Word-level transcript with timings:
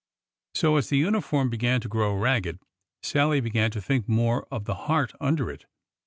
So, 0.55 0.77
as 0.77 0.89
the 0.89 0.97
uniform 0.97 1.51
began 1.51 1.79
to 1.81 1.87
grow 1.87 2.15
ragged, 2.17 2.57
Sallie 3.03 3.39
began 3.39 3.69
to 3.69 3.79
think 3.83 4.09
more 4.09 4.47
of 4.49 4.65
the 4.65 4.73
heart 4.89 5.13
under 5.21 5.51
it. 5.51 5.67